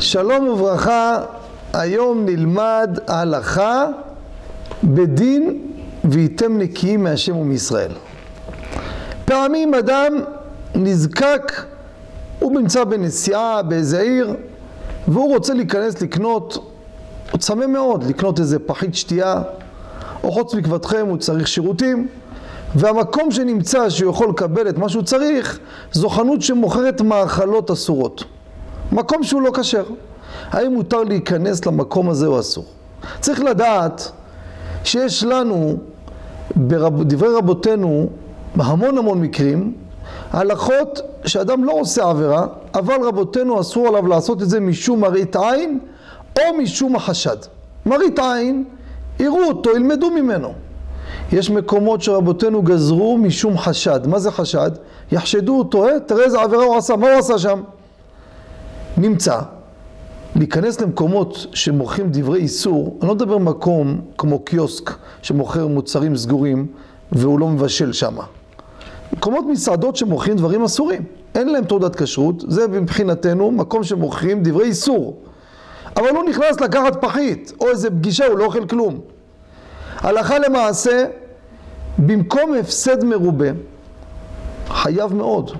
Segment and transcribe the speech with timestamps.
[0.00, 1.20] שלום וברכה,
[1.72, 3.86] היום נלמד הלכה
[4.84, 5.58] בדין
[6.04, 7.92] והייתם נקיים מהשם ומישראל.
[9.24, 10.12] פעמים אדם
[10.74, 11.52] נזקק,
[12.38, 14.34] הוא נמצא בנסיעה באיזה עיר
[15.08, 16.72] והוא רוצה להיכנס לקנות,
[17.30, 19.42] הוא צמא מאוד לקנות איזה פחית שתייה
[20.24, 22.08] או חוץ מקוותכם הוא צריך שירותים
[22.74, 25.58] והמקום שנמצא שהוא יכול לקבל את מה שהוא צריך
[25.92, 28.24] זו חנות שמוכרת מאכלות אסורות
[28.92, 29.84] מקום שהוא לא כשר.
[30.50, 32.64] האם מותר להיכנס למקום הזה או אסור?
[33.20, 34.10] צריך לדעת
[34.84, 35.76] שיש לנו
[36.56, 38.08] בדברי רבותינו
[38.56, 39.72] בהמון המון מקרים
[40.32, 45.80] הלכות שאדם לא עושה עבירה אבל רבותינו אסור עליו לעשות את זה משום מראית עין
[46.38, 47.36] או משום החשד.
[47.86, 48.64] מראית עין,
[49.20, 50.52] יראו אותו, ילמדו ממנו.
[51.32, 54.06] יש מקומות שרבותינו גזרו משום חשד.
[54.06, 54.70] מה זה חשד?
[55.12, 57.60] יחשדו אותו, אה, תראה איזה עבירה הוא עשה, מה הוא עשה שם?
[59.00, 59.40] נמצא,
[60.36, 64.90] להיכנס למקומות שמוכרים דברי איסור, אני לא מדבר מקום כמו קיוסק
[65.22, 66.66] שמוכר מוצרים סגורים
[67.12, 68.16] והוא לא מבשל שם.
[69.12, 71.02] מקומות מסעדות שמוכרים דברים אסורים,
[71.34, 75.18] אין להם תעודת כשרות, זה מבחינתנו מקום שמוכרים דברי איסור.
[75.96, 79.00] אבל הוא נכנס לקחת פחית או איזה פגישה, הוא לא אוכל כלום.
[79.96, 81.04] הלכה למעשה,
[81.98, 83.48] במקום הפסד מרובה,
[84.68, 85.50] חייב מאוד.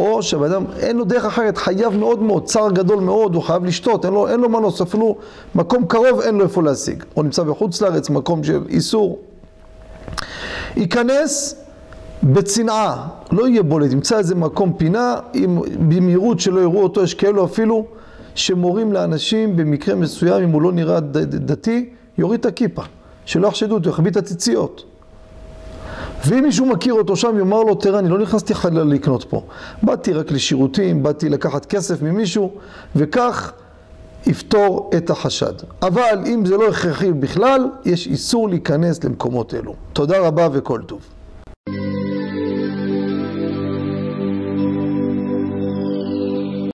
[0.00, 4.04] או שבאדם אין לו דרך אחרת, חייב מאוד מאוד, צער גדול מאוד, הוא חייב לשתות,
[4.04, 5.16] אין לו, אין לו מנוס, אפילו
[5.54, 7.04] מקום קרוב אין לו איפה להשיג.
[7.16, 9.18] או נמצא בחוץ לארץ, מקום של איסור.
[10.76, 11.54] ייכנס
[12.22, 17.44] בצנעה, לא יהיה בולט, ימצא איזה מקום פינה, עם, במהירות שלא יראו אותו, יש כאלו
[17.44, 17.86] אפילו
[18.34, 22.82] שמורים לאנשים במקרה מסוים, אם הוא לא נראה דתי, יוריד את הכיפה,
[23.24, 24.84] שלא יחשדו אותו, יחביא את הציציות.
[26.26, 29.42] ואם מישהו מכיר אותו שם, יאמר לו, תראה, אני לא נכנסתי חלילה לקנות פה.
[29.82, 32.52] באתי רק לשירותים, באתי לקחת כסף ממישהו,
[32.96, 33.52] וכך
[34.26, 35.52] יפתור את החשד.
[35.82, 39.74] אבל אם זה לא הכרחי בכלל, יש איסור להיכנס למקומות אלו.
[39.92, 41.00] תודה רבה וכל טוב.